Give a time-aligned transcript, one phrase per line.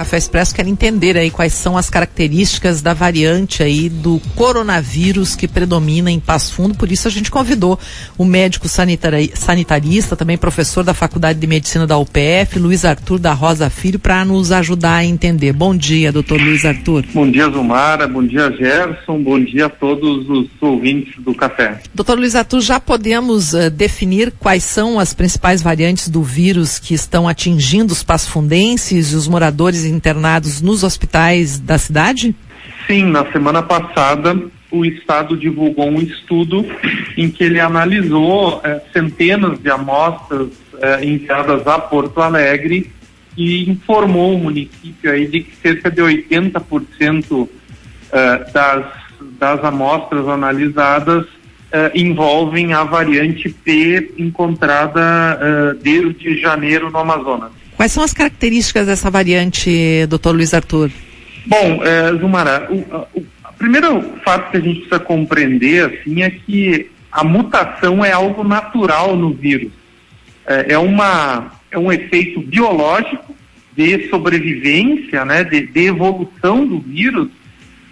[0.00, 5.46] Café Expresso quer entender aí quais são as características da variante aí do coronavírus que
[5.46, 6.74] predomina em Passo Fundo.
[6.74, 7.78] Por isso a gente convidou
[8.16, 13.34] o médico sanitari sanitarista, também professor da Faculdade de Medicina da UPF, Luiz Arthur da
[13.34, 15.52] Rosa Filho, para nos ajudar a entender.
[15.52, 17.04] Bom dia, doutor Luiz Arthur.
[17.12, 18.08] Bom dia, Zumara.
[18.08, 19.22] Bom dia, Gerson.
[19.22, 21.78] Bom dia a todos os ouvintes do café.
[21.94, 26.94] Doutor Luiz Arthur, já podemos uh, definir quais são as principais variantes do vírus que
[26.94, 32.34] estão atingindo os pasfundenses e os moradores internados nos hospitais da cidade?
[32.86, 34.36] Sim, na semana passada
[34.70, 36.64] o Estado divulgou um estudo
[37.16, 40.48] em que ele analisou eh, centenas de amostras
[40.80, 42.90] eh, enviadas a Porto Alegre
[43.36, 47.48] e informou o município aí de que cerca de 80%
[48.12, 48.86] eh, das,
[49.38, 51.26] das amostras analisadas
[51.94, 55.38] envolvem a variante P encontrada
[55.80, 57.52] desde janeiro no Amazonas.
[57.80, 60.90] Quais são as características dessa variante, doutor Luiz Arthur?
[61.46, 63.26] Bom, é, Zumara, o, o, o,
[63.56, 69.16] primeiro fato que a gente precisa compreender assim, é que a mutação é algo natural
[69.16, 69.72] no vírus.
[70.46, 73.34] É, é uma, é um efeito biológico
[73.74, 77.28] de sobrevivência, né, de, de evolução do vírus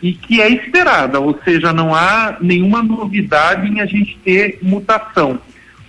[0.02, 5.40] e que é esperada, ou seja, não há nenhuma novidade em a gente ter mutação.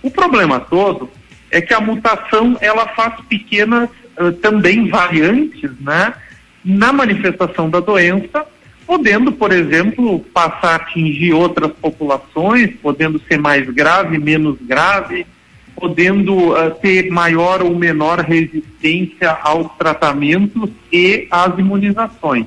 [0.02, 1.10] O problema todo
[1.50, 6.14] é que a mutação ela faz pequenas uh, também variantes, né,
[6.64, 8.46] na manifestação da doença,
[8.86, 15.26] podendo, por exemplo, passar a atingir outras populações, podendo ser mais grave, menos grave,
[15.76, 22.46] podendo uh, ter maior ou menor resistência aos tratamentos e às imunizações.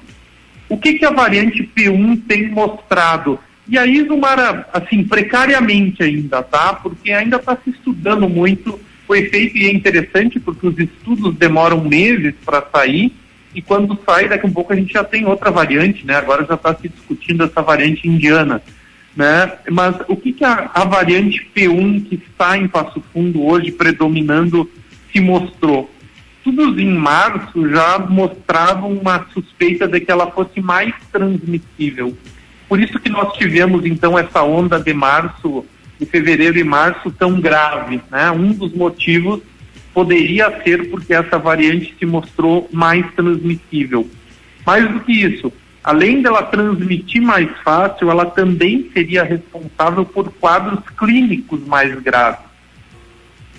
[0.70, 3.40] O que, que a variante P1 tem mostrado?
[3.68, 6.74] E aí, Zumara, assim, precariamente ainda, tá?
[6.74, 8.80] Porque ainda está se estudando muito
[9.14, 13.14] o efeito e é interessante porque os estudos demoram meses para sair
[13.56, 16.16] e quando sai, daqui a um pouco a gente já tem outra variante, né?
[16.16, 18.61] Agora já está se discutindo essa variante indiana,
[19.16, 19.53] né?
[19.69, 24.69] Mas o que, que a, a variante P1 que está em Passo Fundo hoje predominando
[25.12, 25.90] se mostrou?
[26.38, 32.18] Estudos em março já mostravam uma suspeita de que ela fosse mais transmissível.
[32.68, 35.63] Por isso que nós tivemos então essa onda de março
[36.00, 38.02] de fevereiro e março tão grave.
[38.12, 38.31] Né?
[38.31, 39.42] Um dos motivos
[39.94, 44.09] poderia ser porque essa variante se mostrou mais transmissível.
[44.66, 45.52] Mais do que isso,
[45.84, 52.54] além dela transmitir mais fácil, ela também seria responsável por quadros clínicos mais graves.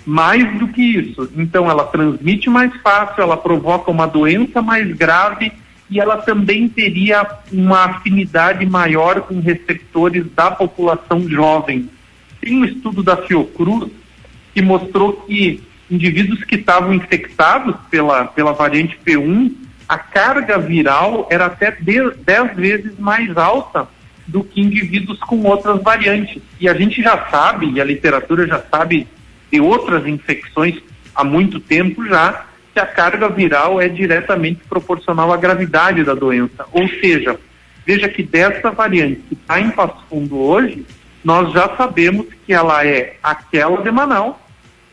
[0.05, 5.51] Mais do que isso, então ela transmite mais fácil, ela provoca uma doença mais grave
[5.89, 11.89] e ela também teria uma afinidade maior com receptores da população jovem,
[12.45, 13.89] tem um estudo da Fiocruz
[14.53, 19.51] que mostrou que indivíduos que estavam infectados pela, pela variante P1,
[19.89, 23.87] a carga viral era até 10 vezes mais alta
[24.27, 26.41] do que indivíduos com outras variantes.
[26.59, 29.07] E a gente já sabe, e a literatura já sabe
[29.51, 30.75] de outras infecções
[31.15, 36.65] há muito tempo já, que a carga viral é diretamente proporcional à gravidade da doença.
[36.71, 37.39] Ou seja,
[37.85, 40.85] veja que dessa variante que está em Passo Fundo hoje,
[41.25, 44.35] nós já sabemos que ela é aquela de Manaus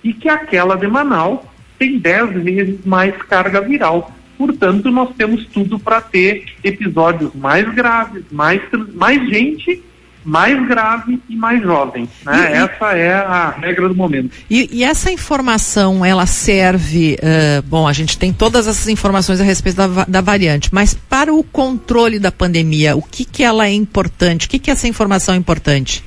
[0.02, 1.40] e que aquela de Manaus
[1.78, 4.10] tem 10 vezes mais carga viral.
[4.38, 8.62] Portanto, nós temos tudo para ter episódios mais graves, mais,
[8.94, 9.82] mais gente
[10.24, 12.08] mais grave e mais jovem.
[12.24, 12.52] Né?
[12.52, 14.30] E, essa é a regra do momento.
[14.48, 19.44] E, e essa informação, ela serve, uh, bom, a gente tem todas essas informações a
[19.44, 23.72] respeito da, da, variante, mas para o controle da pandemia, o que que ela é
[23.72, 24.46] importante?
[24.46, 26.04] O que que essa informação é importante?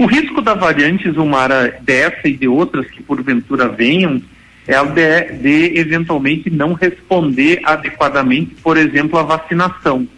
[0.00, 4.22] O risco da variante Zumara dessa e de outras que porventura venham
[4.66, 10.08] é o de, de eventualmente não responder adequadamente, por exemplo, à vacinação.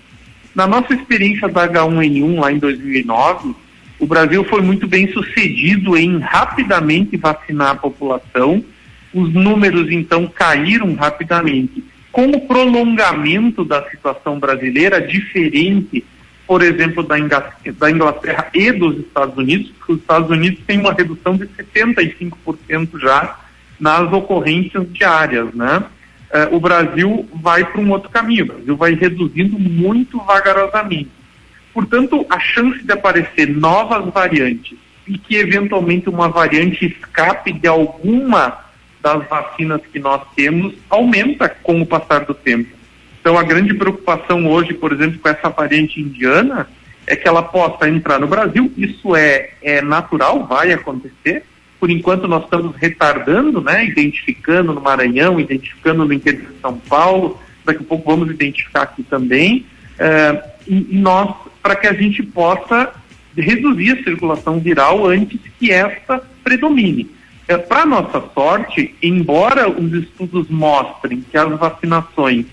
[0.55, 3.57] Na nossa experiência da H1N1 lá em 2009,
[3.99, 8.65] o Brasil foi muito bem sucedido em rapidamente vacinar a população.
[9.13, 11.83] Os números então caíram rapidamente.
[12.13, 16.05] Com o prolongamento da situação brasileira, diferente
[16.53, 21.35] por exemplo, da Inglaterra e dos Estados Unidos, porque os Estados Unidos têm uma redução
[21.35, 23.39] de 75% já
[23.81, 25.83] nas ocorrências diárias, né?
[26.31, 31.09] Uh, o Brasil vai para um outro caminho, o Brasil vai reduzindo muito vagarosamente.
[31.73, 34.77] Portanto, a chance de aparecer novas variantes
[35.09, 38.59] e que eventualmente uma variante escape de alguma
[39.01, 42.82] das vacinas que nós temos aumenta com o passar do tempo.
[43.23, 46.69] Então, a grande preocupação hoje, por exemplo, com essa variante indiana,
[47.07, 48.71] é que ela possa entrar no Brasil.
[48.77, 51.45] Isso é, é natural, vai acontecer.
[51.79, 57.41] Por enquanto, nós estamos retardando, né, identificando no Maranhão, identificando no interior de São Paulo,
[57.65, 59.67] daqui a pouco vamos identificar aqui também,
[60.01, 61.33] é, e, e nós,
[61.63, 62.93] para que a gente possa
[63.37, 67.09] reduzir a circulação viral antes que esta predomine.
[67.47, 72.47] É, para nossa sorte, embora os estudos mostrem que as vacinações,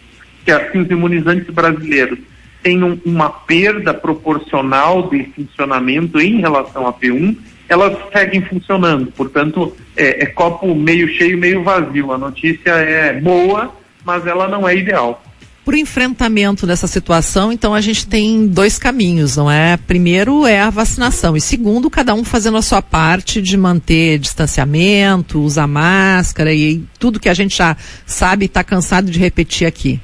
[0.50, 2.20] que, que os imunizantes brasileiros
[2.62, 7.38] tenham uma perda proporcional de funcionamento em relação a P1,
[7.68, 9.12] elas seguem funcionando.
[9.12, 12.12] Portanto, é, é copo meio cheio, meio vazio.
[12.12, 13.74] A notícia é boa,
[14.04, 15.24] mas ela não é ideal
[15.70, 19.78] para o enfrentamento dessa situação, então a gente tem dois caminhos, não é?
[19.78, 25.40] Primeiro é a vacinação e segundo, cada um fazendo a sua parte de manter distanciamento,
[25.40, 30.00] usar máscara e tudo que a gente já sabe e está cansado de repetir aqui.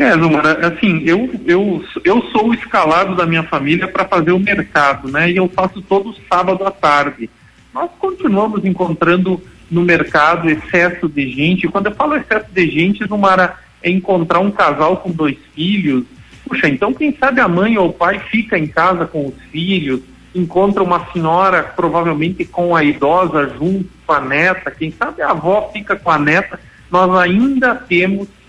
[0.00, 4.38] É, Zumara, assim, eu, eu, eu sou o escalado da minha família para fazer o
[4.38, 5.30] mercado, né?
[5.30, 7.28] E eu faço todo sábado à tarde.
[7.74, 9.38] Nós continuamos encontrando
[9.70, 11.68] no mercado excesso de gente.
[11.68, 16.04] Quando eu falo excesso de gente, Zumara, é encontrar um casal com dois filhos.
[16.48, 20.00] Puxa, então quem sabe a mãe ou o pai fica em casa com os filhos,
[20.34, 25.68] encontra uma senhora provavelmente com a idosa junto com a neta, quem sabe a avó
[25.74, 26.58] fica com a neta.
[26.90, 28.39] Nós ainda temos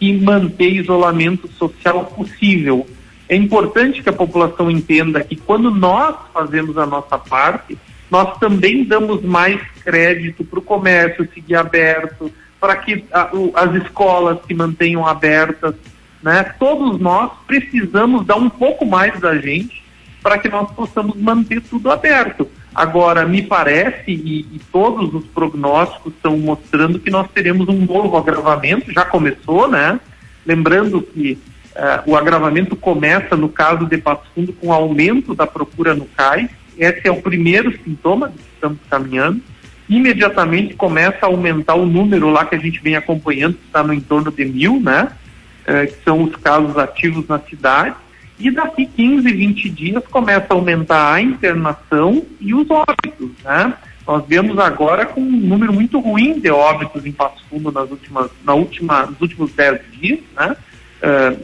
[0.00, 2.86] que manter isolamento social possível.
[3.28, 7.78] É importante que a população entenda que quando nós fazemos a nossa parte,
[8.10, 13.74] nós também damos mais crédito para o comércio seguir aberto, para que a, o, as
[13.84, 15.74] escolas se mantenham abertas,
[16.22, 16.42] né?
[16.58, 19.82] Todos nós precisamos dar um pouco mais da gente
[20.22, 22.48] para que nós possamos manter tudo aberto.
[22.74, 28.16] Agora, me parece, e, e, todos os prognósticos estão mostrando que nós teremos um novo
[28.16, 29.98] agravamento, já começou, né?
[30.46, 31.38] Lembrando que
[31.74, 36.50] uh, o agravamento começa, no caso de Passo Fundo, com aumento da procura no CAIS.
[36.78, 39.42] Esse é o primeiro sintoma que estamos caminhando
[39.90, 43.92] imediatamente começa a aumentar o número lá que a gente vem acompanhando, que está no
[43.92, 45.10] entorno de mil, né?
[45.66, 47.96] É, que são os casos ativos na cidade.
[48.40, 53.74] E daqui 15, 20 dias começa a aumentar a internação e os óbitos, né?
[54.06, 58.30] Nós vemos agora com um número muito ruim de óbitos em Passo Fundo nas últimas,
[58.44, 60.56] na última, nos últimos 10 dias, né?
[61.02, 61.36] É,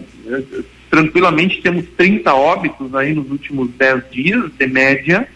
[0.90, 5.28] tranquilamente temos 30 óbitos aí nos últimos 10 dias, de média,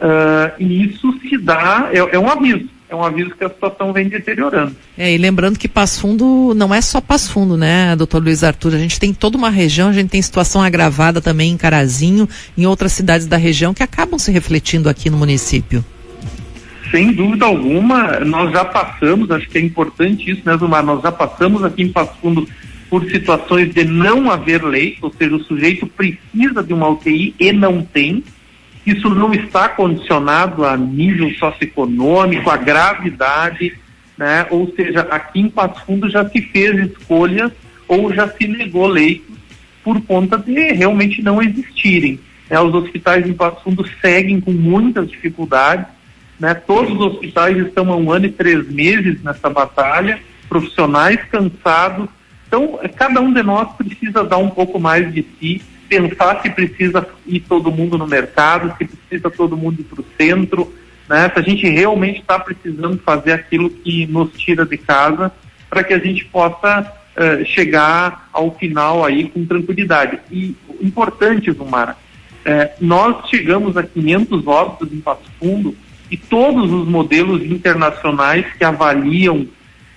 [0.00, 3.92] Uh, e isso se dá, é, é, um aviso, é um aviso que a situação
[3.92, 4.74] vem deteriorando.
[4.98, 8.74] É, e lembrando que Passo Fundo não é só Passo Fundo, né, doutor Luiz Arthur?
[8.74, 12.28] A gente tem toda uma região, a gente tem situação agravada também em Carazinho,
[12.58, 15.84] em outras cidades da região que acabam se refletindo aqui no município.
[16.90, 20.84] Sem dúvida alguma, nós já passamos, acho que é importante isso, né, Zumar?
[20.84, 22.48] Nós já passamos aqui em Passo Fundo
[22.90, 27.52] por situações de não haver leito, ou seja, o sujeito precisa de uma UTI e
[27.52, 28.24] não tem
[28.86, 33.76] isso não está condicionado a nível socioeconômico, a gravidade,
[34.16, 34.46] né?
[34.50, 37.52] ou seja, aqui em Passo Fundo já se fez escolhas
[37.86, 39.36] ou já se negou leitos
[39.82, 42.20] por conta de realmente não existirem.
[42.48, 42.60] Né?
[42.60, 45.86] Os hospitais em Passo Fundo seguem com muitas dificuldades,
[46.38, 46.54] né?
[46.54, 52.08] todos os hospitais estão há um ano e três meses nessa batalha, profissionais cansados,
[52.48, 57.04] então cada um de nós precisa dar um pouco mais de si pensar se precisa
[57.26, 60.72] ir todo mundo no mercado, se precisa todo mundo ir para o centro,
[61.08, 61.28] né?
[61.28, 65.32] se a gente realmente está precisando fazer aquilo que nos tira de casa
[65.68, 70.20] para que a gente possa uh, chegar ao final aí com tranquilidade.
[70.30, 71.96] E importante, Zumara,
[72.46, 75.76] uh, nós chegamos a 500 óbitos em Passo Fundo
[76.08, 79.46] e todos os modelos internacionais que avaliam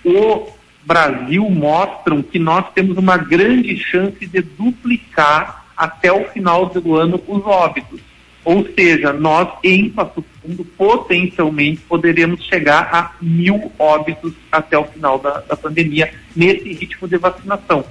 [0.04, 0.48] o
[0.84, 7.20] Brasil mostram que nós temos uma grande chance de duplicar até o final do ano
[7.26, 8.00] os óbitos.
[8.44, 15.18] Ou seja, nós em Passo Fundo potencialmente poderemos chegar a mil óbitos até o final
[15.18, 17.84] da, da pandemia nesse ritmo de vacinação.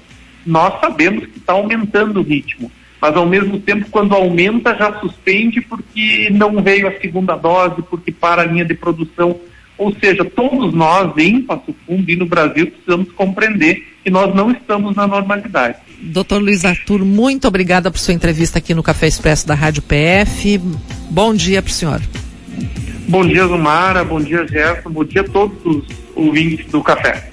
[0.45, 2.71] Nós sabemos que está aumentando o ritmo,
[3.01, 8.11] mas ao mesmo tempo, quando aumenta, já suspende porque não veio a segunda dose, porque
[8.11, 9.39] para a linha de produção
[9.77, 14.51] ou seja, todos nós em Passo Fundo e no Brasil precisamos compreender que nós não
[14.51, 15.77] estamos na normalidade.
[16.05, 20.59] Doutor Luiz Arthur, muito obrigada por sua entrevista aqui no Café Expresso da Rádio PF.
[21.09, 22.01] Bom dia para o senhor.
[23.07, 24.03] Bom dia, Zumara.
[24.03, 24.89] Bom dia, Gerson.
[24.89, 27.32] Bom dia a todos os ouvintes do café.